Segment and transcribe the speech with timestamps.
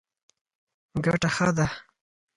[1.05, 1.67] ګټه ښه ده.